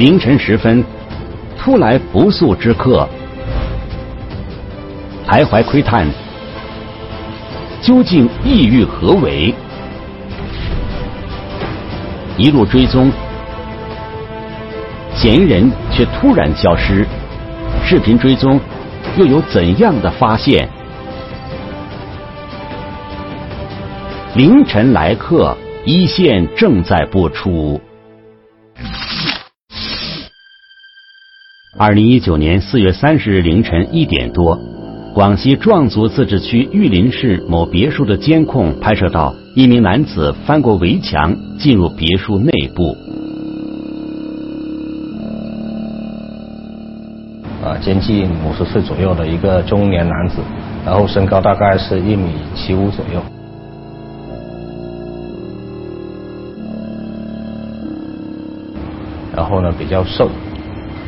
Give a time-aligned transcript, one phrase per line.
[0.00, 0.82] 凌晨时分，
[1.58, 3.06] 突来不速之客，
[5.28, 6.06] 徘徊窥探，
[7.82, 9.54] 究竟意欲何为？
[12.38, 13.12] 一路追踪，
[15.14, 17.06] 嫌疑人却突然消失。
[17.84, 18.58] 视频追踪
[19.18, 20.66] 又有怎样的发现？
[24.34, 27.78] 凌晨来客，一线正在播出。
[31.80, 34.54] 二零一九年四月三十日凌晨一点多，
[35.14, 42.94] 广西壮族自治区玉林市某别墅的监控拍摄到一名男子翻过围墙进入别墅内部。
[47.64, 50.42] 啊，年纪五十岁左右的一个中年男子，
[50.84, 53.22] 然后身高大概是一米七五左右，
[59.34, 60.28] 然后呢比较瘦。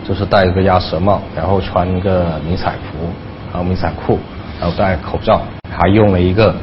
[0.05, 3.09] 就是戴一个鸭舌帽，然后穿一个迷彩服，
[3.53, 4.19] 还有迷彩裤，
[4.61, 6.55] 然后戴口罩，还用了一个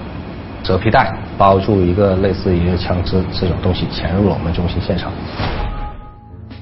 [0.63, 5.11] 蛇皮袋包住一个类似于枪支这种东西，潜入了我们中心现场。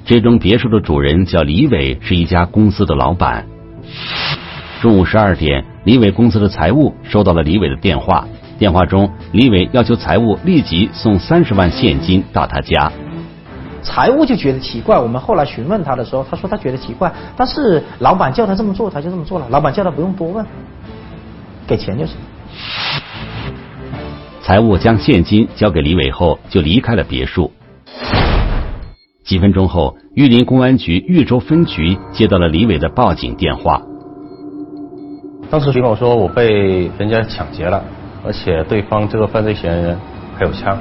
[0.05, 3.45] 这栋别墅的主人叫李伟，是一家公司的老板。
[4.81, 8.27] 中午十二点，李伟公司的财务收到了李伟的电话，
[8.59, 12.91] 电话中李伟要求财务立即送三十万现金到他家。
[13.87, 19.47] 财务就觉得奇怪，我们后来询问他的时候，他说他觉得奇怪，但是老板叫他这么做，他就这么做了。
[19.49, 20.45] 老板叫他不用多问，
[21.65, 22.17] 给钱就行。
[24.41, 27.49] 财务将现金交给李伟后，就离开了别墅。
[29.23, 33.81] 几分钟后，玉林公安局玉州分局接到了李伟的报警电话。
[35.49, 37.81] 当时李某说：“我被人家抢劫了，
[38.25, 39.97] 而且对方这个犯罪嫌疑人
[40.37, 40.77] 还有枪。”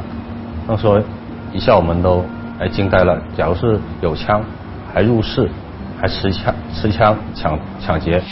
[0.67, 1.05] 当时
[1.53, 2.25] 一下我们都。
[2.59, 3.23] 哎，惊呆了！
[3.37, 4.43] 假如是有枪，
[4.93, 5.47] 还入室，
[6.01, 8.23] 还持枪持枪抢抢劫。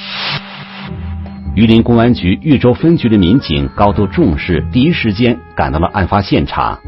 [1.54, 6.78] 榆林公安局豫州分局的民警高度重视，第一时间赶到了案发现场。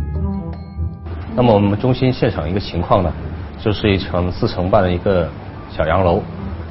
[1.34, 3.12] 那么我们中心现场一个情况呢，
[3.60, 5.28] 就是一层四层半的一个
[5.68, 6.22] 小洋楼。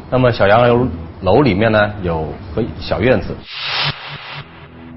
[0.09, 0.87] 那么小洋楼
[1.21, 3.35] 楼里面呢有个小院子。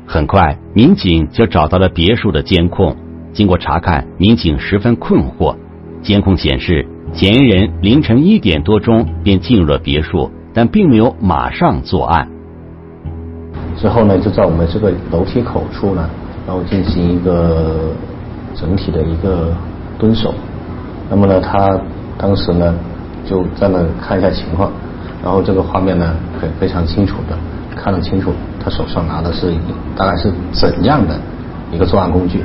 [0.06, 2.96] 很快，民警就找到了别墅的监控。
[3.38, 5.54] 经过查看，民警十分困惑。
[6.02, 12.28] 监控显示，嫌疑人凌晨一点多钟便进入了别墅，但并没有马上作案。
[13.76, 16.10] 之后呢，就在我们这个楼梯口处呢，
[16.48, 17.92] 然后进行一个
[18.56, 19.54] 整体的一个
[20.00, 20.34] 蹲守。
[21.08, 21.80] 那么呢，他
[22.18, 22.74] 当时呢
[23.24, 24.72] 就在那看一下情况，
[25.22, 27.38] 然后这个画面呢很非常清楚的
[27.76, 29.54] 看得清楚，他手上拿的是
[29.96, 31.16] 大概是怎样的
[31.70, 32.40] 一个作案工具。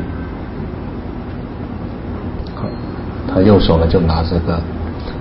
[3.33, 4.61] 他右手呢就拿这个，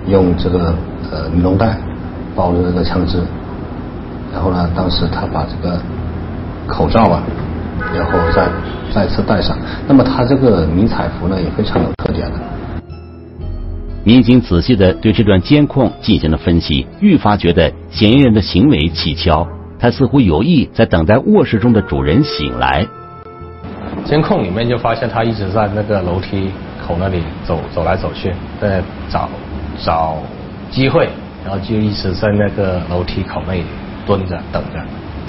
[0.06, 0.74] 用这个
[1.10, 1.78] 呃尼龙袋
[2.36, 3.22] 包着这个枪支，
[4.32, 5.80] 然后呢，当时他把这个
[6.66, 7.22] 口罩啊，
[7.94, 8.48] 然后再
[8.92, 9.56] 再次戴上。
[9.88, 12.38] 那么他这个迷彩服呢也非常有特点的。
[14.04, 19.46] 民警仔细的对这段监控进行了分析，愈发觉得嫌疑人的行为蹊跷，
[19.78, 22.86] 他似乎有意在等待卧室中的主人醒来。
[24.04, 26.50] 监控里面就发现他一直在那个楼梯。
[26.84, 29.28] 口那里走走来走去，在找
[29.82, 30.16] 找
[30.70, 31.08] 机会，
[31.44, 33.62] 然后就一直在那个楼梯口那里
[34.04, 34.80] 蹲着等着。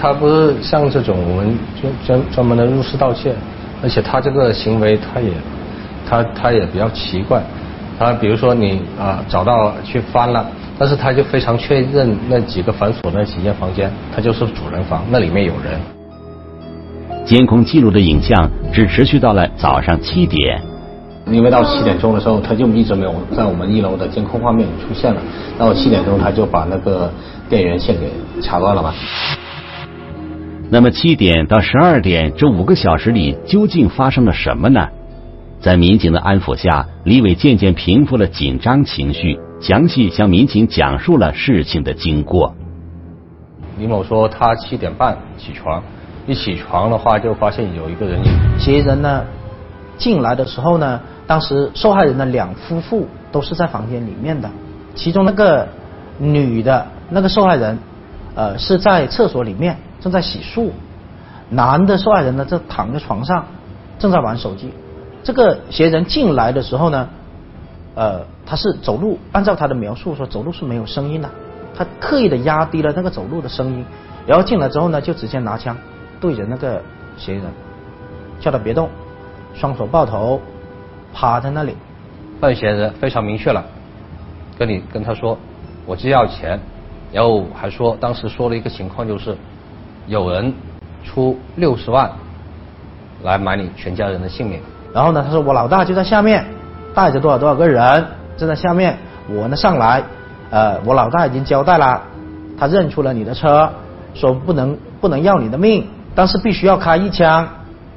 [0.01, 3.33] 他不是像这种我们专专专门的入室盗窃，
[3.83, 5.29] 而且他这个行为他也
[6.09, 7.41] 他他也比较奇怪。
[7.99, 10.45] 他比如说你啊找到去翻了，
[10.79, 15.79] 但是他就非常确认那几个反锁那几间房间，他就是主人房，那里面有人。
[17.23, 20.59] 监控记录的影像只持续到了早上七点。
[21.31, 25.21] 因为到七点钟的时候，他就一直没有在我们一楼的监控画面里出现了。
[25.57, 27.11] 到七点钟，他就把那个
[27.49, 28.11] 电源线给
[28.41, 28.93] 掐断了嘛。
[30.69, 34.89] 那么七点到十二点这五个小时里，究竟发生了什么呢？
[35.59, 42.53] 在民警的安抚下，李伟渐渐平复了紧张情绪，详细向民警讲述了事情的经过。
[43.77, 45.81] 李某说，他七点半起床，
[46.27, 48.31] 一起床的话就发现有一个人影。
[48.59, 49.23] 嫌疑人呢，
[49.97, 50.99] 进来的时候呢？
[51.25, 54.49] 当时受害人的两夫妇都是在房间里面的，
[54.93, 55.65] 其中那个
[56.17, 57.79] 女的那个受害人，
[58.35, 60.71] 呃是在厕所里面正在洗漱，
[61.49, 63.45] 男的受害人呢正躺在床上
[63.99, 64.73] 正在玩手机。
[65.23, 67.07] 这个嫌疑人进来的时候呢，
[67.95, 71.29] 呃他是走路，按照他的描述说走路是没有声音的，
[71.73, 73.85] 他刻意的压低了那个走路的声音，
[74.27, 75.77] 然后进来之后呢就直接拿枪
[76.19, 76.81] 对着那个
[77.15, 77.47] 嫌疑人，
[78.41, 78.89] 叫他别动，
[79.53, 80.41] 双手抱头。
[81.15, 81.77] 趴在那里，
[82.41, 83.63] 犯嫌人非常明确了，
[84.57, 85.37] 跟你跟他说，
[85.85, 86.59] 我就要钱，
[87.11, 89.37] 然后还说当时说了一个情况就是，
[90.07, 90.51] 有人
[91.03, 92.09] 出六十万
[93.21, 94.59] 来买你全家人的性命。
[94.91, 96.43] 然后呢，他说我老大就在下面，
[96.95, 98.03] 带着多少多少个人
[98.35, 98.97] 正在下面，
[99.29, 100.01] 我呢上来，
[100.49, 102.01] 呃，我老大已经交代了，
[102.57, 103.69] 他认出了你的车，
[104.15, 107.47] 说不能不能要你的命，但是必须要开一枪，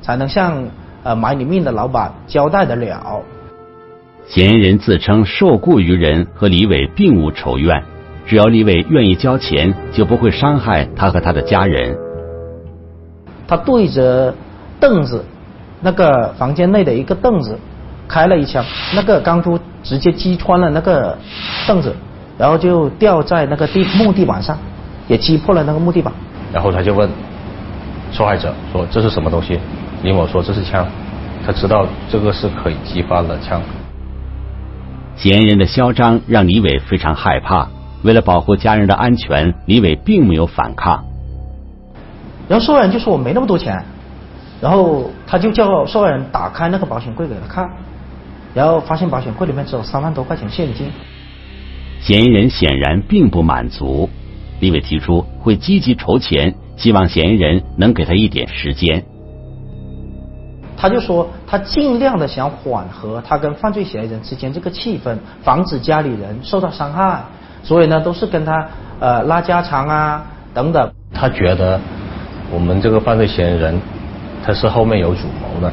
[0.02, 0.68] 才能向
[1.06, 3.22] 呃买你命的老板交代得了。
[4.26, 7.80] 嫌疑人自称受雇于人，和李伟并无仇怨，
[8.26, 11.96] 只要李伟愿意交钱，就不会伤害他和他的家人。
[13.46, 14.34] 他对着
[14.80, 15.24] 凳子。
[15.78, 17.56] 那个房间内的一个凳子，
[18.08, 18.64] 开了一枪，
[18.94, 21.16] 那个钢珠直接击穿了那个
[21.68, 21.94] 凳子，
[22.38, 24.58] 然后就掉在那个地木地板上，
[25.06, 26.12] 也击破了那个木地板。
[26.50, 27.08] 然后他就问
[28.10, 29.60] 受害者说：“这是什么东西？”
[30.02, 30.86] 李某说：“这是枪。”
[31.46, 33.62] 他知道这个是可以激发的枪。
[35.16, 37.68] 嫌疑人的嚣张让李伟非常害怕，
[38.02, 41.04] 为了保护家人的安全，李伟并没有反抗。
[42.48, 43.84] 然后受害人就说：“我没那么多钱。”
[44.60, 47.70] 然后他就叫受害人打开那个保险柜给他看，
[48.54, 50.88] 然后发现保险柜里面只有三万多块钱现金。
[52.00, 54.08] 嫌疑人显然并不满足，
[54.60, 59.04] 李伟提出会积极筹钱，希望嫌疑人能给他一点时间。
[60.86, 67.24] 他就说他尽量的想缓和他跟犯罪嫌疑人之间这个气氛，防止家里人受到伤害，
[67.64, 68.68] 所以呢都是跟他
[69.00, 70.24] 呃拉家常啊
[70.54, 70.92] 等等。
[71.12, 71.80] 他觉得
[72.52, 73.80] 我们这个犯罪嫌疑人。
[74.44, 75.72] 他是后面有主谋的，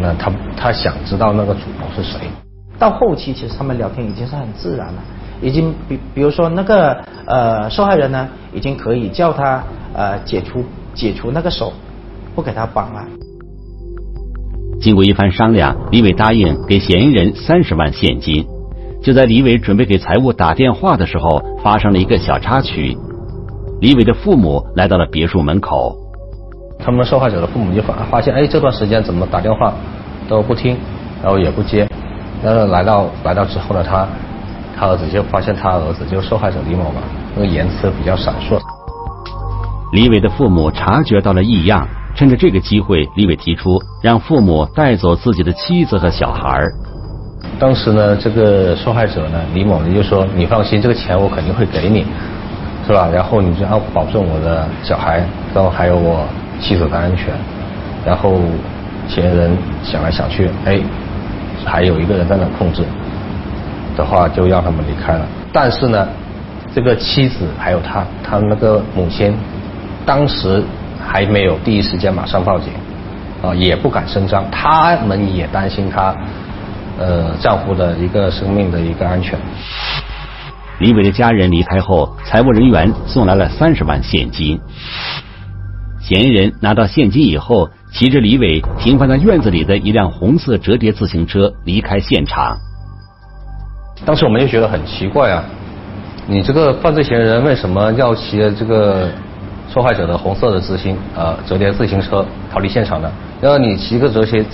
[0.00, 2.20] 那他他想知道那个主谋是谁。
[2.78, 5.02] 到后期，其实他们聊天已经是很自然了，
[5.42, 6.96] 已经比比如说那个
[7.26, 9.60] 呃受害人呢，已经可以叫他
[9.92, 10.64] 呃解除
[10.94, 11.72] 解除那个手，
[12.36, 13.04] 不给他绑了。
[14.80, 18.46] 经过一番商量，李伟答应给嫌疑人三十万现金。
[19.02, 22.96] 就在李伟准备给财务打电话的时候，发生了一个小插曲。
[23.80, 25.94] 李伟的父母来到了别墅门口。
[26.78, 29.74] 他们受害者的父母就发发现，哎，这段时间怎么打电话
[30.26, 30.74] 都不听，
[31.22, 31.86] 然后也不接。
[32.42, 34.08] 然后来到来到之后呢，他
[34.78, 37.02] 他儿子就发现他儿子就是受害者李某嘛，
[37.34, 38.58] 那个言辞比较闪烁。
[39.92, 41.86] 李伟的父母察觉到了异样，
[42.20, 46.60] 趁着这个机会，李伟提出让父母带走自己的妻子和小孩。
[47.58, 52.04] 当时呢，这个受害者呢，李某呢就说：“你放心，这个钱我肯定会给你，
[52.86, 53.08] 是吧？
[53.10, 55.24] 然后你就要保证我的小孩，
[55.54, 56.22] 然后还有我。”
[56.60, 57.32] 妻子的安全，
[58.04, 58.38] 然后
[59.08, 60.78] 嫌疑人想来想去，哎，
[61.64, 62.82] 还有一个人在那控制
[63.96, 65.26] 的话，就让他们离开了。
[65.54, 66.06] 但是呢，
[66.74, 69.34] 这个妻子还有他，他那个母亲，
[70.04, 70.62] 当时
[71.06, 72.72] 还没有第一时间马上报警，
[73.42, 76.14] 啊，也不敢声张，他们也担心他
[76.98, 79.38] 呃丈夫的一个生命的一个安全。
[80.78, 84.58] 李伟的家人离开后，财务人员送来了三十万现金。
[86.00, 92.56] 嫌疑人拿到现金以后，骑着李伟停放在院子里的一辆红色折叠自行车离开现场。
[94.06, 95.44] 当时我们就觉得很奇怪啊，
[96.26, 99.10] 你这个犯罪嫌疑人为什么要骑着这个
[99.72, 103.10] 受害者的红色的自行呃折叠自行车逃离现场的？
[103.40, 104.44] 然后你骑个折叠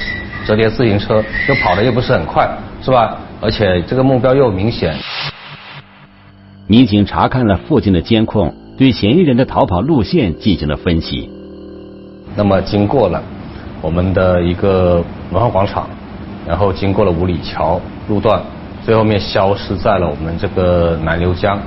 [0.46, 2.48] 折叠自行车又跑的又不是很快，
[2.82, 3.16] 是吧？
[3.40, 4.94] 而且这个目标又明显。
[6.66, 11.30] 民警查看了附近的监控，对嫌疑人的逃跑路线进行了分析。
[12.34, 13.22] 那么经过了
[13.80, 15.88] 我们的一个文化广场，
[16.46, 18.40] 然后经过了五里桥路段，
[18.84, 21.58] 最后面消失在了我们这个南流江。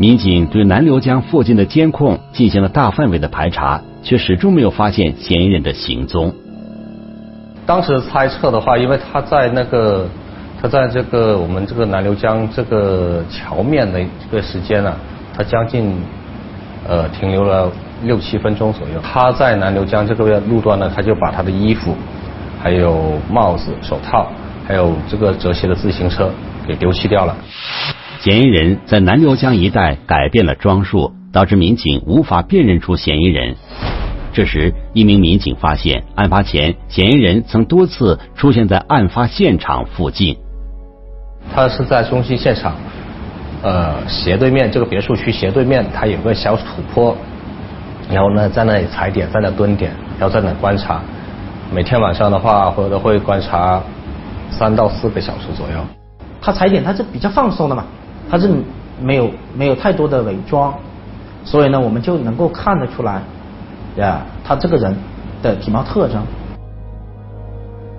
[0.00, 6.32] 民警对南流江附近的监控进行了大范围的排查，却始终没有发现嫌疑人的行踪。
[7.66, 10.08] 当时猜测的话，因为他在那个
[10.58, 14.96] 他在这个我们这个南流江这个桥面的这个时间呢，
[15.36, 15.94] 他将近
[16.88, 17.70] 呃停留了。
[18.02, 21.94] 六七分钟左右，他在南流江这个路段呢，他就把他的衣服、
[22.58, 24.26] 还有帽子、手套，
[24.66, 26.30] 还有这个折叠的自行车
[26.66, 27.36] 给丢弃掉了。
[28.22, 33.56] 嫌疑人在南流江一带改变了装束，导致民警无法辨认出嫌疑人。
[34.34, 40.36] 这时，一名民警发现，案发前嫌疑人曾多次出现在案发现场附近。
[41.54, 42.74] 他是在中心现场，
[43.62, 47.16] 呃，斜对面这个别墅区斜对面，他有个小土坡。
[48.12, 51.00] 然后呢，在那里踩点，在那蹲点，然后在那观察。
[51.72, 53.82] 每天晚上的话，或者会观察
[54.50, 55.78] 三到四个小时左右。
[56.42, 57.84] 他踩点，他是比较放松的嘛，
[58.30, 58.48] 他是
[59.02, 60.72] 没有没有太多的伪装，
[61.44, 63.22] 所以呢，我们就能够看得出来，
[63.96, 64.94] 呀，他这个人
[65.42, 66.22] 的体貌特征。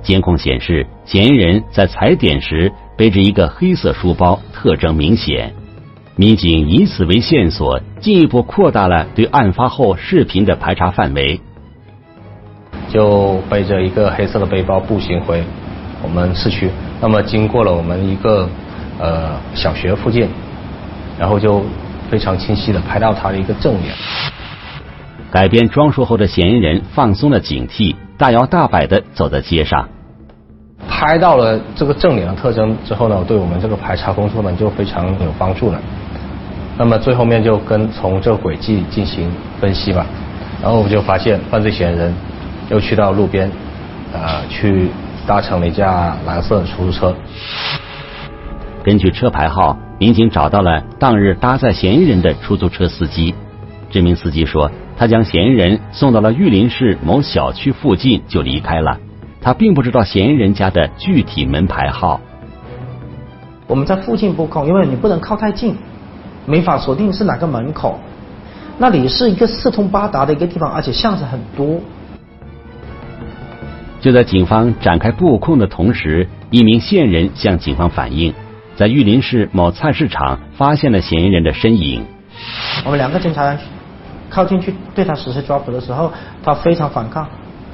[0.02, 5.54] 监控显示，嫌疑人在踩点时背着一个黑色书包，特征明显。
[6.16, 11.40] 民警以此为线索，进一步扩大了对案发后视频的排查范围。
[12.90, 15.44] 就背着一个黑色的背包步行回
[16.04, 16.70] 我们市区，
[17.00, 18.50] 那么经过了我们一个
[19.02, 20.30] 呃小学附近，
[21.20, 21.64] 然后就
[22.10, 23.94] 非常清晰的拍到他的一个正脸。
[25.32, 29.88] 改变装束后的嫌疑人放松了警惕，大摇大摆的走在街上。
[30.90, 35.80] 拍到了这个正脸的特征之后呢，对我们这个排查工作呢就非常有帮助了。
[36.78, 40.06] 那么最后面就跟从这个轨迹进行分析吧，
[40.62, 42.14] 然后我们就发现犯罪嫌疑人
[42.70, 43.50] 又去到路边，
[44.12, 44.90] 呃，去
[45.28, 47.16] 搭乘了一架蓝色出租车。
[48.84, 53.34] 根据车牌号，民警找到了当日搭载嫌疑人的出租车司机。
[53.90, 54.72] 这名司机说。
[54.98, 59.00] 他将嫌疑人送到了玉林市某小区附近就离开了，
[59.42, 62.22] 他并不知道嫌疑人家的具体门牌号。
[63.66, 65.76] 我们在附近布控，因为你不能靠太近，
[66.46, 68.00] 没法锁定是哪个门口。
[68.78, 71.80] 那里是一个四通八达的一个地方，而且巷子很多。
[74.02, 78.36] 就在警方展开布控的同时，一名线人向警方反映，
[78.82, 82.04] 在玉林市某菜市场发现了嫌疑人的身影。
[82.84, 83.60] 我们两个侦查员。
[84.28, 86.12] 靠近去对他实施抓捕的时候，
[86.42, 87.28] 他非常反抗，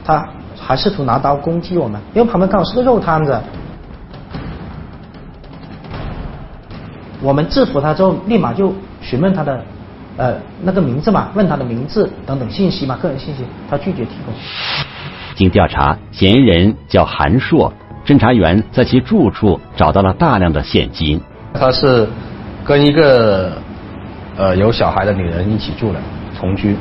[0.04, 0.28] 他
[0.60, 3.40] 还试图拿刀攻击我们，因为旁边刚好是个肉摊子。
[7.22, 9.64] 我们制服他之后，立马就询问他的
[10.18, 14.34] 呃那个名字嘛，问他的名字等等信息嘛，个人信息，他拒绝提供。
[15.36, 17.72] 经调查，嫌疑人叫韩硕，
[18.08, 21.22] 侦查员在其住处找到了大量的现金。
[21.54, 22.08] 他是
[22.64, 23.52] 跟一个
[24.38, 26.00] 呃有小孩的女人一起住的。
[26.40, 26.76] 同居，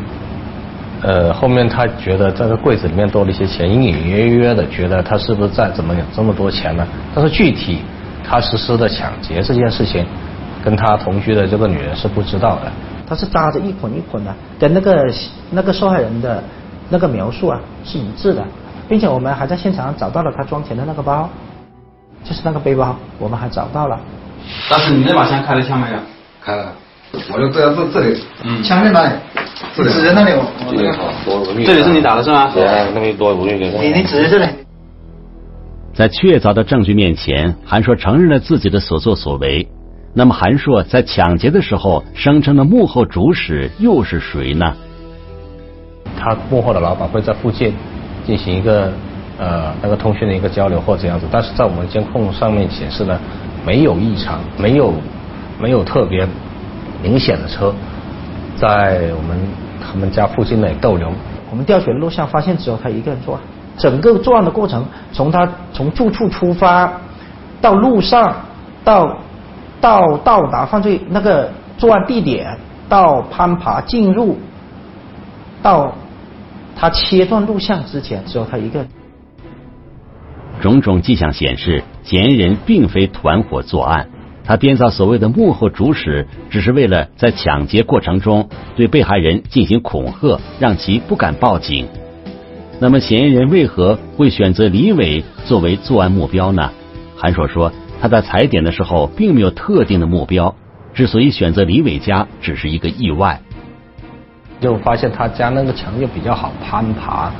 [1.00, 6.86] 呃，后面他觉得这个柜子里面多了一些钱，隐隐约约的觉得他是不是在怎么有这么多钱呢？
[7.14, 7.78] 但是具体
[8.22, 10.04] 他实施的抢劫这件事情，
[10.62, 12.70] 跟他同居的这个女人是不知道的。
[13.08, 15.10] 他是扎着一捆一捆的，跟那个
[15.50, 16.44] 那个受害人的
[16.90, 18.44] 那个描述啊是一致的，
[18.88, 21.28] 并且我们还在现场找到了他装钱的那个包，
[22.24, 23.98] 就是那个背包，我们还找到了。
[24.70, 25.98] 当时你那把枪开了枪没有？
[26.42, 26.72] 开了，
[27.32, 29.10] 我就这这这里，嗯枪在哪里？
[29.74, 30.32] 指着那里，
[31.64, 32.50] 这里是你打的是吗？
[32.54, 32.64] 对，
[32.94, 33.82] 那边多无语的。
[33.82, 34.46] 你你指着这里。
[35.94, 39.66] 在确凿的证据面前，韩硕承认了自己的所作所为。
[40.12, 44.74] 那么，韩硕在抢劫的时候声称的幕后主使又是谁呢？
[46.18, 47.74] 他幕后的老板会在附近
[48.26, 48.90] 进行一个
[49.38, 53.18] 呃那个通讯的一个交流或者样子，但是在我们监控上面显示呢，
[53.64, 54.92] 没有异常，没有
[55.60, 56.26] 没有特别
[57.02, 57.72] 明显的车。
[58.56, 59.38] 在我们
[59.80, 61.10] 他们家附近内逗留。
[61.50, 63.42] 我们调取录像发现，只有他一个人作案。
[63.78, 66.90] 整个作案的过程，从他从住处出发，
[67.60, 68.34] 到路上，
[68.82, 69.16] 到
[69.80, 74.38] 到到达犯罪那个作案地点，到攀爬进入，
[75.62, 75.92] 到
[76.78, 78.86] 他切断录像之前，只有他一个。
[80.60, 84.10] 种种迹象显示，嫌疑人并非团伙作案。
[84.44, 91.88] 他编造所谓的幕后主使，只是为了在抢劫过程中对被害人进行恐吓，让其不敢报警。
[92.78, 96.70] 那么，嫌疑人为何会选择李伟作为作案目标呢？
[97.16, 100.54] 韩硕说，他在踩点的时候并没有特定的目标，
[100.92, 103.40] 之所以选择李伟家，只是一个意外。
[104.60, 107.30] 就发现他家那个墙又比较好攀爬。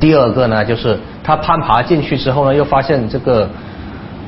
[0.00, 3.48] 第二个呢，就是他攀爬进去之后呢，又发现这个。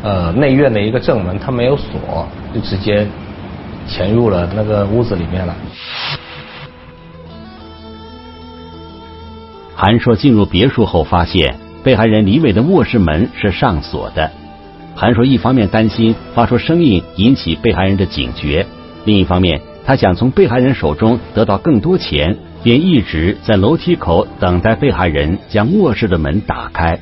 [0.07, 3.07] 呃，内院的一个正门，他没有锁，就直接
[3.88, 5.55] 潜入了那个屋子里面了。
[9.75, 14.31] 韩硕进入别墅后，发现被害人李伟的卧室门是上锁的。
[14.95, 18.67] 韩硕一方面担心发出声音引起被害人的警觉，
[19.07, 26.99] 另一方面他想从被害人手中得到更多钱，便一直在楼梯口等待被害人将卧室的门打开。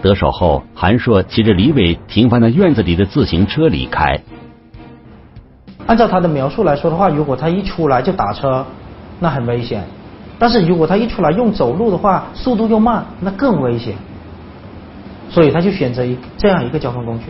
[0.00, 4.20] 得手后，韩硕骑着李伟停放在院子里的自行车离开。
[5.86, 8.64] 按照他的描述来说的话，如果他一出来就打车，
[9.20, 9.82] 那很危险；
[10.38, 13.94] 但是如果他一出来用走路的话，速度又慢，那更危险。
[15.28, 17.26] 所以他就选择一这样一个交通工具。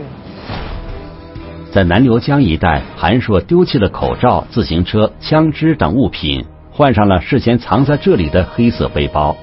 [1.73, 9.35] 在南流江一带，韩硕丢弃了口罩、自行车、枪支等物品，换上了事先藏在这里的黑色背包。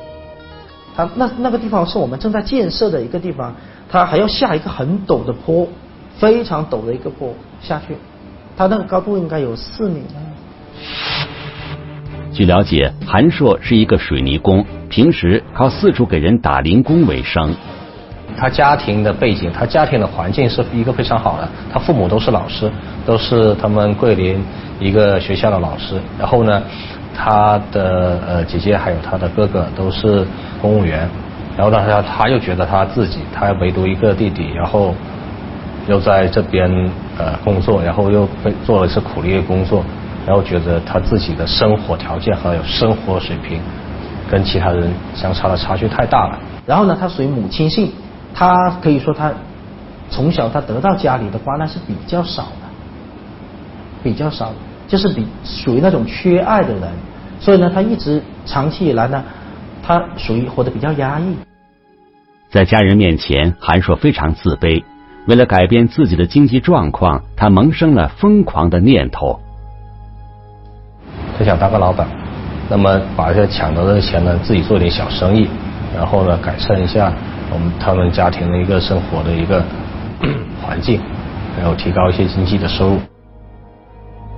[0.94, 3.52] 他那那个地方是我们正在建设的一个地方，
[3.90, 5.66] 他还要下一个很陡的坡，
[6.18, 7.96] 非常陡的一个坡下去，
[8.56, 10.02] 他那个高度应该有四米。
[12.32, 17.56] 据了解，韩硕是一个水泥工，平时靠四处给人打零工为生。
[18.40, 22.70] 他家庭的背景，他家庭的环境是一个非常好的，他父母都是老师，
[23.04, 24.42] 都是他们桂林
[24.78, 26.00] 一个学校的老师。
[26.18, 26.62] 然后呢，
[27.14, 30.26] 他的呃姐姐还有他的哥哥都是
[30.62, 31.06] 公务员。
[31.54, 34.94] 然后呢，他他又觉得他自己，他唯独一个弟弟，然后
[35.87, 36.70] 又在这边
[37.18, 39.85] 呃工作，然后又被做了一次苦力的工作，
[40.26, 43.61] 然后觉得他自己的生活条件还有生活水平
[44.30, 46.38] 跟其他人相差的差距太大了。
[46.64, 47.90] 然后呢，他属于母亲性，
[48.34, 49.32] 他可以说他
[50.10, 52.68] 从小他得到家里的关爱是比较少的，
[54.02, 54.52] 比较少，
[54.88, 56.82] 就是比属于那种缺爱的人，
[57.40, 59.22] 所以呢，他一直长期以来呢，
[59.82, 61.37] 他属于活得比较压抑。
[62.50, 64.82] 在家人面前，韩硕非常自卑。
[65.26, 69.38] 为了改变自己的经济状况，他萌生了疯狂的念头。
[71.38, 72.08] 他想当个老板，
[72.68, 75.46] 那么把这抢到的钱呢，自己做点小生意，
[75.94, 77.12] 然后呢，改善一下
[77.52, 79.62] 我们他们家庭的一个生活的一个
[80.62, 81.00] 环境，
[81.59, 82.99] 然后提高一些经济的收入。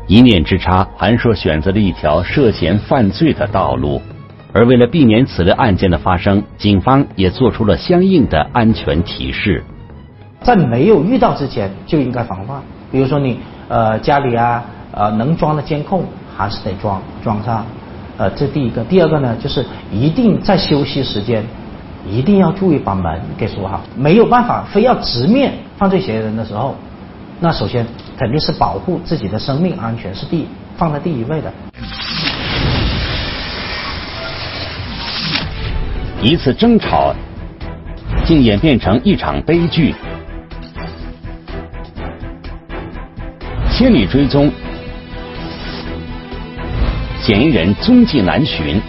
[0.06, 4.00] 一念之差，韩硕选择了一条涉嫌犯罪的道路。
[4.54, 9.64] 而为了避免此类案件的发生，警方也做出了相应的安全提示。
[10.42, 13.38] 在没有遇到之前就应该防范，比如说你
[13.68, 16.04] 呃家里啊呃能装的监控
[16.36, 17.64] 还是得装装上，
[18.18, 21.42] 呃这第一个，第二个呢就是一定在休息时间
[22.06, 26.74] 一定要注意把门给锁好，没有办法非要直面犯罪嫌疑人的时候，
[27.40, 27.86] 那首先
[28.18, 31.52] 肯定是保护自己的生命安全是第放在第一位的。
[36.20, 37.14] 一次争吵，
[38.24, 39.94] 竟演变成一场悲剧。
[43.70, 44.50] 千里追踪，
[47.20, 48.80] 嫌疑人踪迹难寻。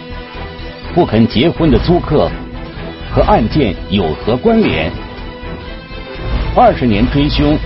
[0.94, 2.30] 不肯结婚的租客
[3.14, 4.90] 和案件有何关联？
[6.56, 7.56] 二十年追凶，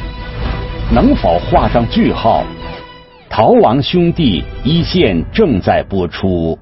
[0.93, 2.45] 能否画上句号？
[3.31, 6.59] 逃亡兄弟一线正在播出。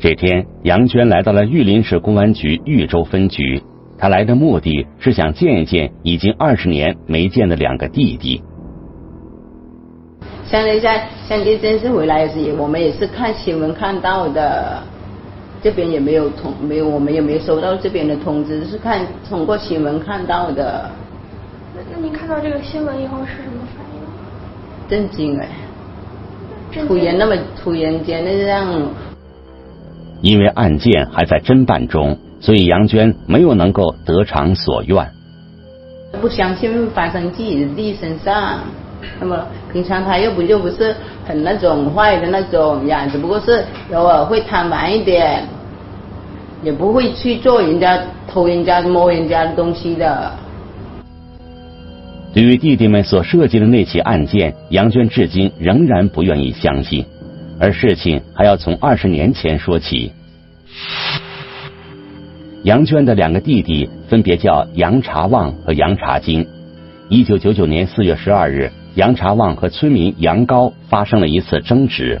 [0.00, 3.62] 这天，杨娟来到了玉林市公安局玉州分局。
[3.96, 8.42] 她来的目的是想见一见已经二十年没见的两个弟弟。
[10.46, 10.94] 像一下，
[11.28, 14.82] 像这件事回来时，我们也是看新闻看到的，
[15.62, 20.90] 这边也没有通，没有，我们也没有收到这边的通知，是看通过新闻看到的。
[21.74, 24.00] 那那您看到这个新闻以后是什么反应？
[24.88, 25.48] 震惊哎！
[26.86, 28.66] 突然那么突然间的这样。
[30.20, 35.10] 因为案件还在侦办中，所以杨娟没有能够得偿所愿。
[36.20, 38.60] 不相信会发生自己的身上，
[39.20, 40.94] 那么平常他又不就不是
[41.26, 45.46] 很那种坏的那种呀，只，不过是偶尔会贪玩一点，
[46.62, 50.32] 也不会去做人家偷人家摸人家的东西的。
[52.32, 57.04] 对于弟弟们所涉及的那起案件，杨娟至今仍然不愿意相信。
[57.60, 60.10] 而事情还要从二十年前说起。
[62.64, 66.44] 杨娟的两个弟弟分别叫杨茶旺和杨茶金。
[67.08, 72.20] 一九九九年四月十二日，杨茶旺和村民杨高发生了一次争执。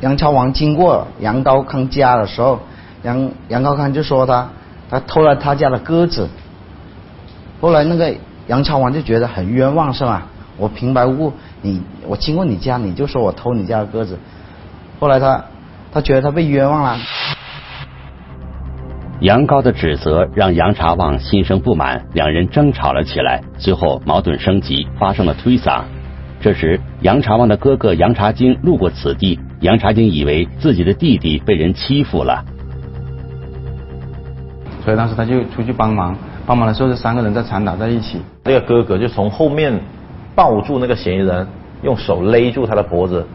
[0.00, 2.60] 杨茶旺经过杨高康家的时候，
[3.02, 4.48] 杨杨高康就说他
[4.88, 6.28] 他偷了他家的鸽子。
[7.60, 8.14] 后来那个
[8.46, 10.28] 杨茶旺就觉得很冤枉，是吧？
[10.56, 11.32] 我平白无故。
[11.62, 14.16] 你我经过你家，你就说我偷你家的鸽子。
[15.00, 15.44] 后来他
[15.92, 16.96] 他觉得他被冤枉了。
[19.28, 25.82] 杨高的指责让杨茶旺心生不满，两人争吵了起来，最后矛盾升级，发生了推搡。
[26.40, 32.42] 这时，杨茶旺的哥哥杨茶金路过此地，杨茶金以为自己的弟弟被人欺负了，
[34.82, 36.16] 所以当时他就出去帮忙。
[36.46, 38.22] 帮忙的时候，这三个人在缠打在一起。
[38.44, 39.78] 那个哥哥就从后面。
[40.34, 41.46] 抱住那个嫌疑人，
[41.82, 43.26] 用手勒住他的脖子，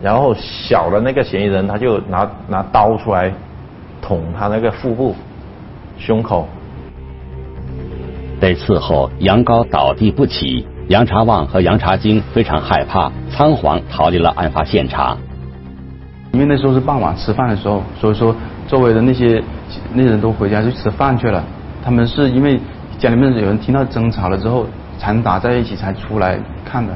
[0.00, 3.32] 然后小的那个嫌疑人他就拿拿刀出来
[4.00, 5.16] 捅他那个腹部、
[5.98, 6.48] 胸口。
[8.40, 15.18] 被伺候，杨高倒地不起，杨查旺和杨查金非常害怕，仓皇逃离了案发现场。
[16.32, 18.34] 因为那时候是傍晚吃饭的时候，所以说
[18.66, 19.42] 周围的那些
[19.92, 21.44] 那人都回家去吃饭去了。
[21.84, 22.58] 他们是因为
[22.98, 24.66] 家里面有人听到争吵了之后。
[24.96, 26.94] 缠打在一起才出来看的。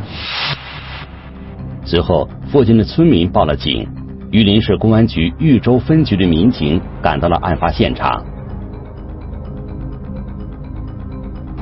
[1.84, 3.87] 随后，附近的村民报了警，
[4.30, 8.24] 榆林市公安局玉州分局的民警赶到了案发现场。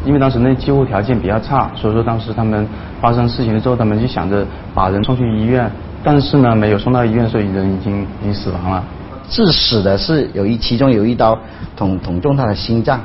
[0.07, 2.67] 因为当时那救护条件比较差，所以说当时他们
[3.01, 5.71] 发生事情了之后，他们就想着把人送去医院，
[6.03, 8.83] 但是呢没有送到医院，所以人已经已经死亡了。
[9.29, 11.37] 致死的是有一其中有一刀
[11.77, 13.01] 捅捅中他的心脏。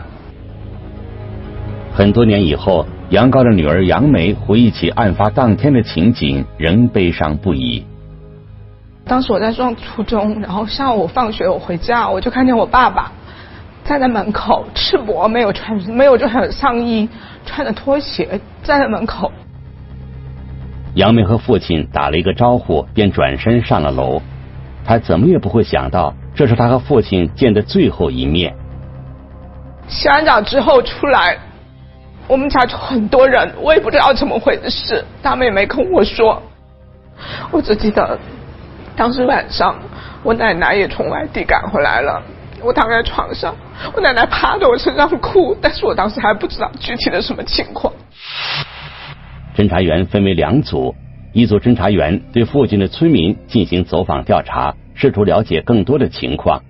[1.91, 7.83] 很多年以后，杨高的女儿杨梅回忆起案发当天的情景，仍悲伤不已。
[9.03, 13.11] 当时我在上初中，然后下午放学我回家，我就看见我爸爸
[13.83, 17.09] 站在门口，赤膊，没有穿没有穿上衣，
[17.45, 19.31] 穿着拖鞋站在门口。
[20.95, 24.21] 杨梅和父亲打了一个招呼，便转身上了楼。
[24.83, 28.53] 他怎么也不会想到，这是他和父亲见的最后一面。
[29.87, 31.37] 洗完澡之后出来，
[32.27, 36.41] 我们家就很多人，我也不知道怎么回事，他们也没跟我说。
[37.51, 38.17] 我只记得
[38.95, 39.75] 当时晚上，
[40.23, 42.21] 我奶奶也从外地赶回来了，
[42.63, 43.55] 我躺在床上，
[43.93, 47.93] 我奶奶趴在我身上哭，但是我当时还不知道具体的什么情况。
[49.55, 50.95] 侦查员分为两组。
[51.33, 56.61] 一组侦查员对附近的村民进行走访调查，试图了解更多的情况。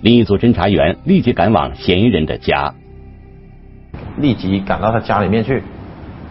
[0.00, 2.74] 另一组侦查员立即赶往嫌疑人的家，
[4.16, 5.62] 立即赶到他家里面去。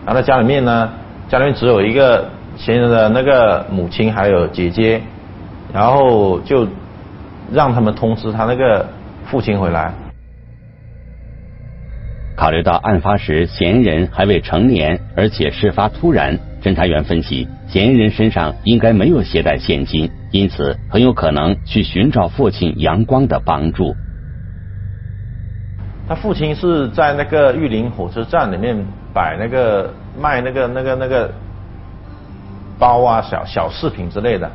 [0.05, 0.91] 然后他家里面呢，
[1.29, 5.01] 家里面只有一个嫌疑人的那个母亲还有姐姐，
[5.73, 6.67] 然后就
[7.53, 8.85] 让他们通知他那个
[9.29, 9.93] 父亲回来。
[12.35, 16.37] 考虑到案发时嫌疑人还未成年，而且事发突然。
[16.59, 23.95] 侦查员分析，嫌疑人身上应该没有携带现金，因此很有可能去寻找父亲杨光的帮助。
[26.09, 28.75] 他父亲是在那个玉林火车站里面
[29.13, 31.31] 摆那个卖那个那个那个
[32.79, 34.51] 包啊、小小饰品之类的。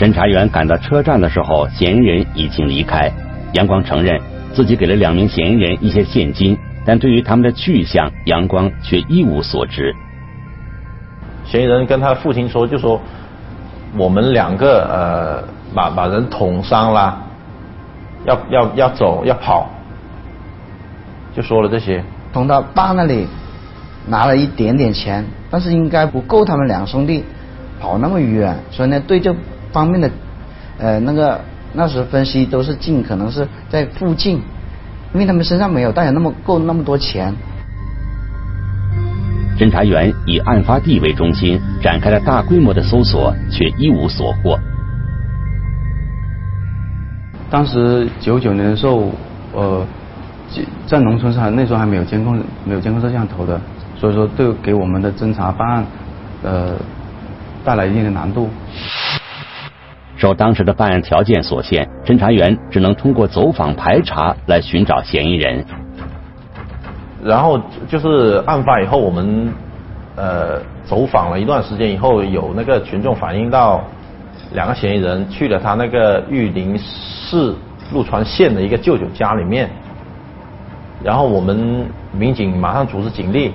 [0.00, 3.12] 侦查员赶到车站的时候，嫌疑人已经离开。
[3.52, 4.18] 杨光承认
[4.54, 6.56] 自己给了两名嫌疑人一些现金。
[6.86, 9.94] 但对于他们的去向，杨光却一无所知。
[11.44, 12.98] 嫌疑人跟他父亲说，就说
[13.98, 17.18] 我们两个呃把把人捅伤了，
[18.24, 19.68] 要要要走要跑，
[21.36, 22.02] 就说了这些。
[22.32, 23.26] 捅到爸那里
[24.06, 27.22] 拿了一点点钱，但是应该不够他们两兄弟
[27.78, 29.36] 跑那么远，所以呢，对这
[29.72, 30.10] 方面的
[30.78, 31.40] 呃那个
[31.72, 34.42] 那时分析都是尽可能是在附近。
[35.12, 37.34] 因为他们身上没有带有那么够那么多钱。
[39.58, 44.56] 侦查员以案发地为中心展开了大规模的搜索，却一无所获。
[47.50, 49.10] 当时九九年的时候，
[49.52, 49.84] 呃，
[50.86, 53.60] 在农村上那时候还没有监控，没有监控摄像头的，
[53.98, 55.86] 所以说对给我们的侦查办案，
[56.44, 56.76] 呃，
[57.64, 58.48] 带来一定的难度。
[60.20, 65.64] 受当时的办案条件所限，侦查员只能通过走访排查来寻找嫌疑人。
[67.24, 69.50] 然后就是案发以后，我们
[70.16, 73.82] 呃走访了一段时间以后，有那个群众反映到
[74.52, 77.54] 两个嫌疑人去了他那个玉林市
[77.92, 79.70] 陆川县的一个舅舅家里面，
[81.02, 83.54] 然后我们民警马上组织警力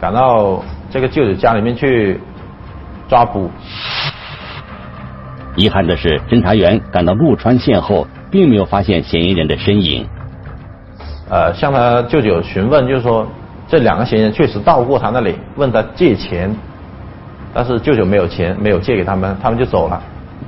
[0.00, 2.18] 赶到这个舅舅家里面去
[3.08, 3.50] 抓捕。
[5.58, 10.06] 遗憾的是，侦查员赶到陆川县后，并没有发现嫌疑人的身影。
[11.28, 13.26] 呃，向他舅舅询问，就是说
[13.66, 16.54] 这两个嫌疑人确实到过他那里，问他借钱，
[17.52, 20.00] 但是舅舅没有钱，没有借给他们，他们就走了。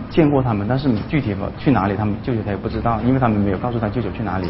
[0.08, 4.46] 见过他们，但是具体去哪里，他们舅舅他也不知道，因为他们没有告诉他舅舅去哪里。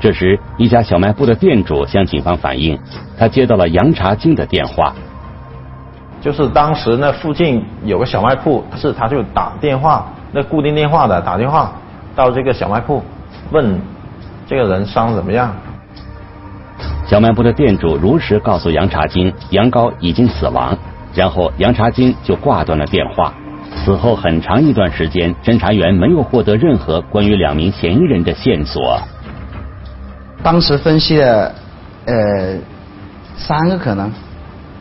[0.00, 2.78] 这时，一家小卖部的店主向警方反映，
[3.18, 4.94] 他接到了杨茶金的电话。
[6.20, 11.72] 就是当时那附近有个小卖铺，是他就打电话，那固定电话的打电话
[12.14, 13.02] 到这个小卖铺，
[13.52, 13.80] 问
[14.46, 15.50] 这个人伤怎么样。
[17.06, 20.76] 小卖部的店主如实告诉杨查金，杨高已经死亡，
[21.14, 23.32] 然后杨查金就挂断了电话。
[23.82, 29.00] 此后很长一段时间，侦查员没有获得任何关于两名嫌疑人的线索。
[30.42, 31.54] 当时分析了
[32.04, 32.58] 呃
[33.36, 34.12] 三个可能，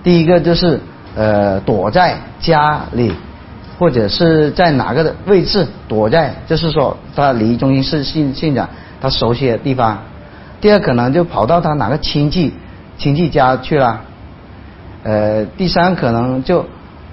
[0.03, 0.81] 第一个就是。
[1.15, 3.13] 呃，躲在家里，
[3.77, 8.69] 或者是在哪个的位置躲在，就是说他离中心市县县长
[9.01, 9.99] 他熟悉的地方。
[10.61, 12.53] 第二可能就跑到他哪个亲戚
[12.97, 14.01] 亲戚家去了。
[15.03, 16.65] 呃，第三可能就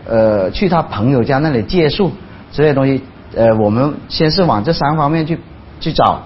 [0.07, 2.13] 呃去他朋友家那里借宿
[2.53, 3.03] 这些东西。
[3.35, 5.39] 呃，我们先是往这三方面去
[5.81, 6.23] 去找。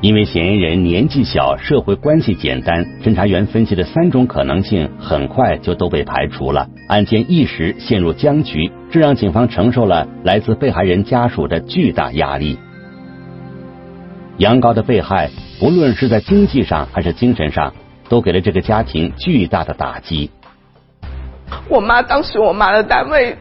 [0.00, 12.60] 因为嫌疑人年纪小，社会关系简单，侦查员分析的三种可能性很快就都被排除了，案件一时陷入僵局，这让警方承受了来自被害人家属的巨大压力。
[14.36, 17.74] 杨高的被害，不论是在经济上还是精神上，
[18.08, 20.30] 都给了这个家庭巨大的打击。
[21.68, 23.36] 我妈当时，我妈的单位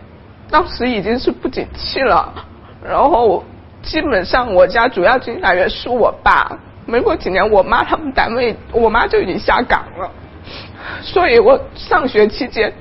[0.50, 2.34] 当时已经是不景气了，
[2.84, 3.44] 然后
[3.88, 6.60] 基本上我家主要经济来源是我爸。
[6.86, 10.10] 没过几年，我妈他们单位，我妈就已经下岗了，
[11.02, 12.74] 所以我上学期间，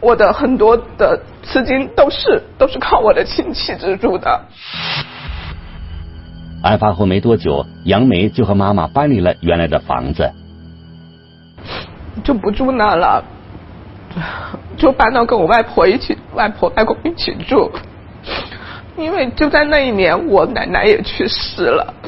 [0.00, 4.40] 我的很多的资金都是都是靠我的亲戚资助的。
[6.64, 10.32] 案发后没多久，杨梅就和妈妈搬离了原来的房子，
[12.24, 13.22] 就不住那了，
[14.76, 17.70] 就搬到跟我外婆一起，外婆外公一起住。
[18.96, 21.94] 因为就在那一年，我奶奶也去世了。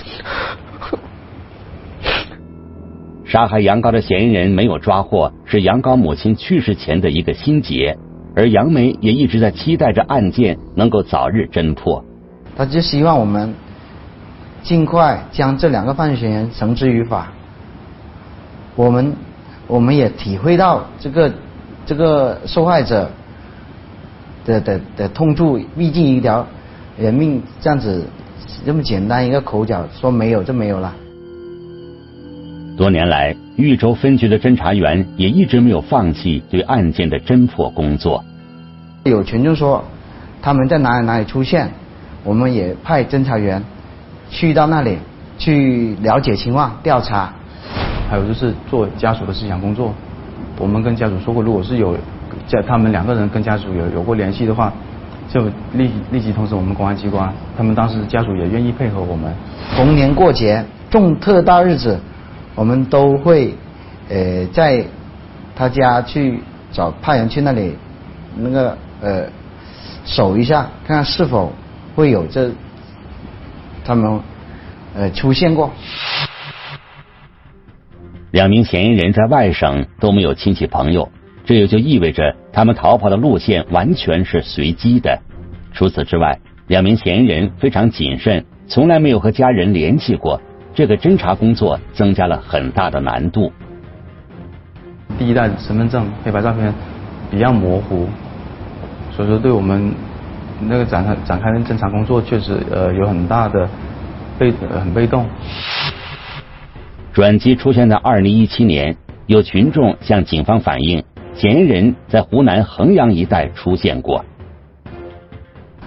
[3.25, 7.97] 杀害杨高的嫌疑人没有抓获，是杨高母亲去世前的一个心结，
[8.37, 12.05] 而杨梅也一直在期待着案件能够早日侦破。
[12.57, 13.55] 他就希望我们
[14.63, 17.33] 尽快将这两个犯罪嫌疑人绳之于法。
[18.77, 19.17] 我们
[19.67, 21.33] 我们也体会到这个
[21.87, 23.11] 这个受害者
[24.45, 26.47] 的的的痛处，毕竟一条
[26.99, 28.05] 人命这样子
[28.65, 30.95] 这么简单一个口角说没有就没有了。
[32.77, 38.25] 多年来，豫州分局的侦查员也一直没有放弃对案件的侦破工作。
[39.05, 39.85] 有群众说
[40.43, 41.71] 他们在哪里哪里出现，
[42.25, 43.63] 我们也派侦查员
[44.31, 44.99] 去到那里
[45.39, 47.33] 去了解情况、调查。
[48.11, 49.95] 还有就是做家属的思想工作，
[50.59, 51.97] 我们跟家属说过，如果是有
[52.47, 54.73] 在他们两个人跟家属有有过联系的话，
[55.29, 57.33] 就立立即通知我们公安机关。
[57.57, 59.33] 他们当时家属也愿意配合我们。
[59.77, 61.99] 逢年过节、重特大日子。
[62.57, 63.53] 我们都会，
[64.09, 64.85] 呃，在
[65.57, 67.75] 他家去找派人去那里，
[68.37, 69.27] 那个呃，
[70.05, 71.53] 守一下，看看是否
[71.97, 72.53] 会有这
[73.85, 74.21] 他们
[74.95, 75.69] 呃出现过。
[78.31, 81.11] 两名嫌疑人在外省都没有亲戚朋友，
[81.45, 85.21] 这也就意味着他们逃跑的路线完全是随机的。
[85.73, 86.39] 除此之外，
[86.69, 90.41] 两名嫌疑人非常谨慎，从来没有和家人联系过。
[90.73, 93.53] 这个侦查工作增加了很大的难度。
[95.19, 96.73] 第一代身份证、黑白照片
[97.31, 98.09] 比较模糊，
[99.13, 99.93] 所以说对我们
[100.61, 103.69] 那个展开展开的侦查工作确实呃有很大的
[104.39, 105.27] 被很被动。
[107.13, 114.25] 转机出现在二零一七年，有群众向警方反映，嫌疑人在湖南衡阳一带出现过。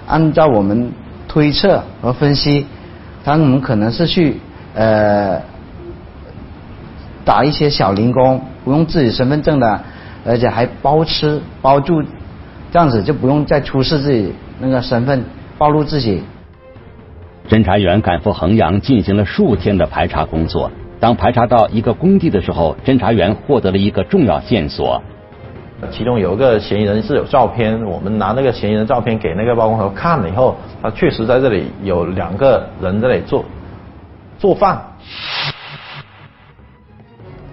[0.08, 0.92] 按照我们
[1.28, 2.66] 推测和分析，
[3.24, 4.38] 他们可能是去。
[4.80, 5.42] 呃，
[7.26, 9.82] 打一些小零工，不用自己身份证的，
[10.24, 12.04] 而且还包吃包住，
[12.72, 15.24] 这样子就不用再出示自己那个身份，
[15.58, 16.22] 暴露自己。
[17.50, 20.70] 侦查员赶赴衡阳进行了数天的排查工作。
[21.00, 25.02] 当排查到一个工地的时候，侦查员获得了一个重要线索。
[25.92, 33.46] 其中有一个嫌疑人是有照片，我们拿那个嫌疑人照片给那个包工头看了以后，他确实在这里有两个人在那里做。
[34.40, 34.80] 做饭。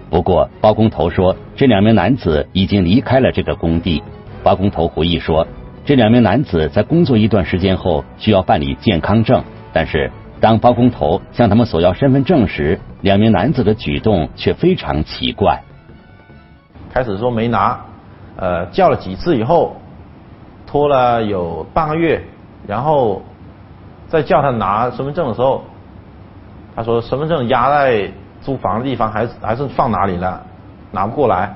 [0.09, 4.01] 不过，包工头说，这两名男子已经离开了这个工地。
[4.43, 5.47] 包工头回忆说，
[5.83, 15.63] 这两名男子在工作一段时间后需要办理健康证，但是当包工头向他们索要身份证时，两名男子的举动却非常奇怪。
[16.93, 17.83] 开始说没拿，
[18.37, 19.75] 呃，叫了几次以后，
[20.67, 22.21] 拖了有半个月，
[22.67, 23.21] 然后
[24.07, 25.63] 再叫他拿身份证的时候。
[26.75, 30.43] 他说身份证压在租房的地方，还是还是放哪里了？
[30.91, 31.55] 拿不过来。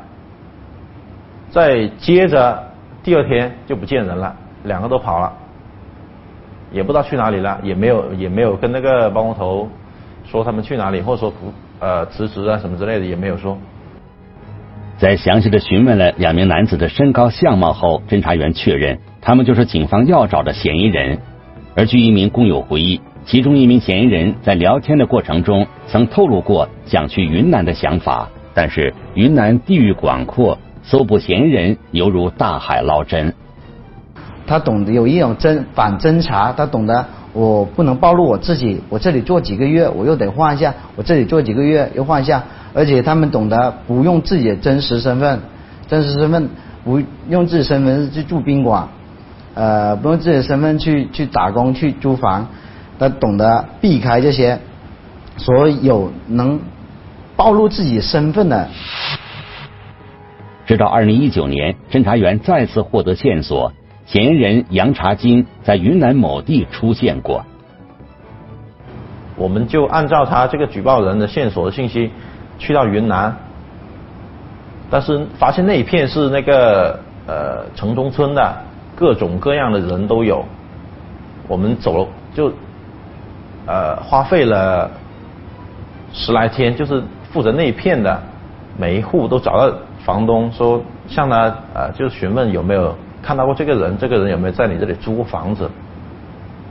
[1.50, 2.63] 再接着
[3.04, 5.34] 第二天就不见人了，两个都跑了，
[6.72, 9.68] 也不知道去哪里了，也没有也没有跟那个包工头
[10.24, 13.58] 说他们去哪里，或者说不呃辞职啊什么之类的也没有说。
[14.99, 21.17] 在详细的询问了两名男子的身高相貌后，侦查员确认他们就是警方要找的嫌疑人。
[21.73, 22.99] 而据一名工友回忆。
[23.25, 33.31] 其中一名嫌疑人在聊天的过程中曾透露过想去云南的想法，但是云南地域广阔，搜捕嫌疑人犹如大海捞针。
[34.47, 45.39] 他懂得有一种侦反侦查，他懂得我不能暴露我自己，我这里做几个月，我又得换一下，我这里做几个月又换一下，而且他们懂得不用自己的真实身份，
[45.88, 46.50] 真实身份
[46.84, 48.88] 不用自己身份去住宾馆，
[49.54, 52.48] 呃，不用自己的身份去去打工去租房。
[52.98, 54.60] 他懂得避开这些
[55.38, 56.60] 所有能
[57.38, 58.68] 暴露自己身份的。
[60.65, 63.72] 直到二零一九年，侦查员再次获得线索，
[64.10, 67.45] 嫌疑人杨查金在云南某地出现过。
[69.36, 72.10] 我们就按照他这个举报人的线索的信息
[72.58, 73.38] 去到云南，
[74.89, 78.58] 但是发现那一片是那个呃城中村的，
[78.95, 80.43] 各种各样的人都有。
[81.48, 82.52] 我们走了就
[83.67, 84.89] 呃花费了
[86.13, 88.19] 十来天，就是负责那一片的
[88.76, 95.69] 每一户都找到房东，说向他呃就询问有没有看到过这个人，这个人有没有在你这里租过房子。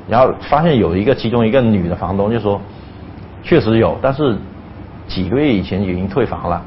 [0.09, 2.59] 然后发现有一个其中一个女的房东就说，
[3.43, 4.37] 确实有，但是
[5.07, 6.63] 几个月以前已经退房了。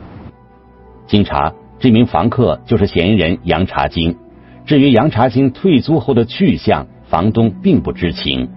[1.07, 4.15] 经查，这名房客就是嫌疑人杨查金。
[4.63, 8.47] 至于杨查金退租后的去向，房东并不知情。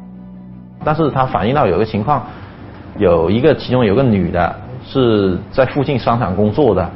[0.84, 2.26] 但是他反映到有个情况，
[2.98, 6.90] 有一个其中有个女的是在附近商场工作的，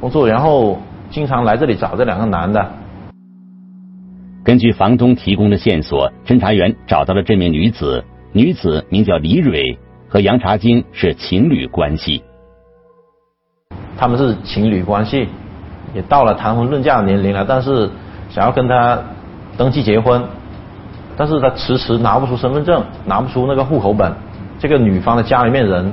[0.00, 0.78] 工作然后
[1.10, 2.64] 经常来这里找这两个男的。
[4.44, 8.04] 根据房东提供的线索，侦查员找到了这名女子。
[8.32, 12.22] 女子名叫李蕊，和杨茶金是情侣关系。
[13.96, 15.26] 他们是情侣关系，
[15.94, 17.88] 也到了谈婚论嫁的年龄了，但是
[18.28, 19.02] 想要跟他
[19.56, 20.22] 登记结婚，
[21.16, 24.12] 但是他迟迟拿不出身份证，拿不出那个户口本。
[24.58, 25.90] 这个女方的家里面人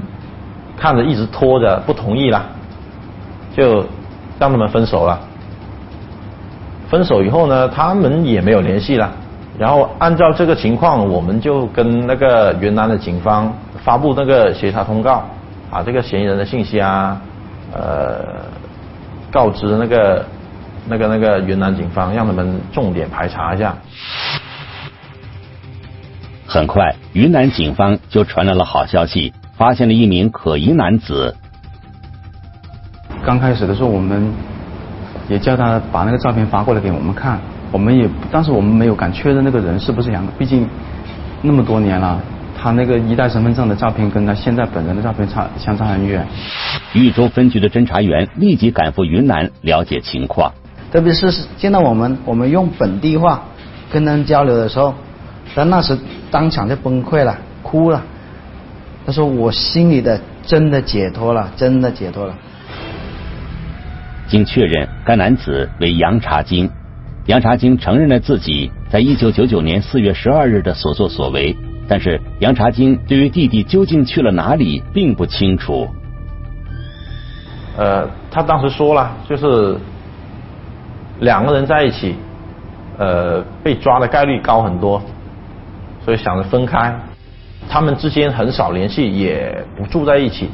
[0.75, 2.49] 看着一直拖着，不同意了，
[3.55, 3.85] 就
[4.37, 5.21] 让他们分手了。
[6.91, 9.09] 分手以后呢，他们也没有联系了。
[9.57, 15.23] 然后按照这个情况，我们就跟那个云南的警方发布那个协查通告，
[15.69, 17.21] 把这个嫌疑人的信息啊，
[17.73, 18.25] 呃，
[19.31, 20.25] 告知那个
[20.85, 23.73] 那个那个云南警方，让他们重点排查一下。
[26.45, 31.33] 很快，云南警方就传来了好消息，发现了一名可疑男子。
[33.23, 34.50] 刚开始的时候，我们。
[35.31, 37.39] 也叫他把那个照片发过来给我们看，
[37.71, 40.67] 我们也当时我们没有敢确认那个人是不是杨，毕竟
[41.41, 42.19] 那么多年了，
[42.61, 46.27] 他那个一代身份证的照片跟他现在本人的照片差相差很远。
[46.93, 50.51] 禹州分局的侦查员立即赶赴云南了解情况，
[50.91, 53.43] 特别是见到我们，我们用本地话
[53.89, 54.93] 跟他们交流的时候，
[55.55, 55.97] 他那时
[56.29, 58.03] 当场就崩溃了，哭了。
[59.03, 62.35] 他说：“我心里的真的解脱了，真的解脱了。”
[64.31, 66.69] 经确认，该男子为杨茶金。
[67.25, 71.53] 杨茶金承认了自己在一九九九年四月十二日的所作所为，
[71.85, 75.85] 但是杨茶金对于弟弟究竟去了哪里并不清楚。
[77.77, 79.75] 呃，他当时说了，就是
[81.19, 82.15] 两个人在一起，
[82.97, 85.01] 呃，被抓的概率高很多，
[86.05, 86.97] 所以想着分开。
[87.69, 90.49] 他们之间很少联系，也不住在一起。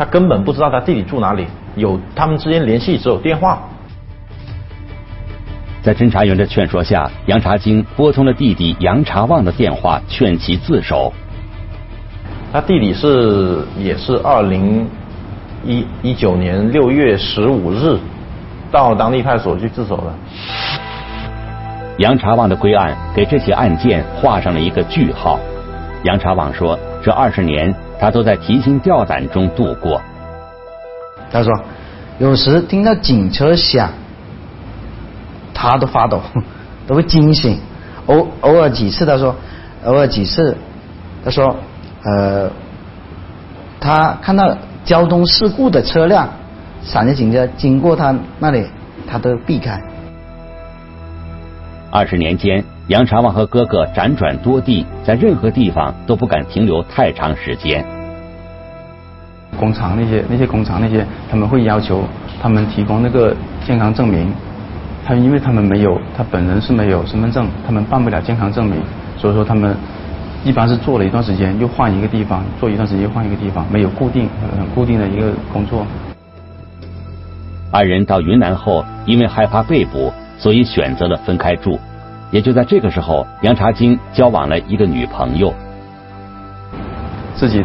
[0.00, 1.46] 他根本不知道他弟弟住哪里。
[1.76, 3.60] 有他们之间联系只有电话。
[5.82, 11.12] 在侦查员的劝说下，杨查金拨通了弟弟杨查旺的电话，劝其自首。
[12.50, 14.88] 他弟弟是也是二零
[15.66, 17.98] 一一九年六月十五日
[18.72, 20.14] 到当地派出所去自首的。
[21.98, 25.38] 杨查旺的归案给这起案件画上了一个句号。
[26.04, 30.00] 杨查旺说：“这二十年，他都在提心吊胆中度过。”
[31.32, 31.52] 他说，
[32.18, 33.90] 有时听到警车响，
[35.54, 36.20] 他都发抖，
[36.86, 37.58] 都会惊醒。
[38.06, 39.34] 偶偶尔几次，他说，
[39.84, 40.56] 偶尔几次，
[41.24, 41.54] 他说，
[42.02, 42.50] 呃，
[43.78, 46.28] 他看到交通事故的车辆，
[46.82, 48.66] 闪着警车经过他那里，
[49.06, 49.80] 他都避开。
[51.92, 57.86] 二十年间，杨长旺和哥哥辗转多地，在任何地方都不敢停留太长时间。
[59.56, 62.02] 工厂那些那些工厂那些，他们会要求
[62.42, 63.32] 他们提供那个
[63.64, 64.32] 健康证明，
[65.06, 68.82] 他因为他们没有，他本人是没有身份证，他们办不了健康证明，
[69.16, 69.76] 所以说他们
[70.42, 75.86] 一般是做了一段时间又换一个地方，做一段时间又换一个地方，没有固定很固定的一个工作。
[77.70, 81.78] 二人到云南后，因为害怕被捕，所以选择了分开住。
[82.30, 85.52] 也就在这个时候，杨查金交往了一个女朋友，
[87.34, 87.64] 自己。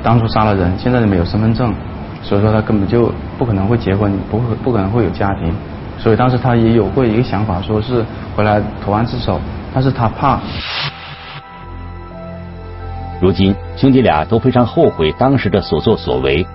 [0.00, 1.74] 当初杀了人，现在没有身份证，
[2.22, 5.52] 所以说他根本就不可能会结婚，不会不可能会有家庭，
[5.98, 8.04] 所以当时他也有过一个想法，说是
[8.36, 9.40] 回来投案自首，
[9.74, 10.38] 但是他怕。
[13.20, 16.46] 如今兄弟俩都非常后悔当时的所作所为，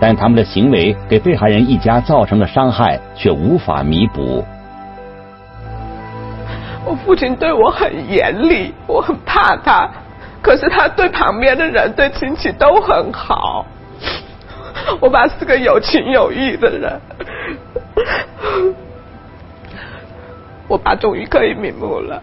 [0.00, 4.42] 但他们的行为给被害人一家造成的伤害却无法弥补。
[6.86, 9.90] 我父亲对我很严厉，我很怕他。
[10.40, 13.66] 可是他对旁边的人、对亲戚都很好，
[15.00, 17.00] 我爸是个有情有义的人，
[20.68, 22.22] 我爸终于可以瞑目了。